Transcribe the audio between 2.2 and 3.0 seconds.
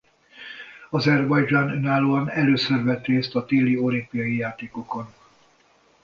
először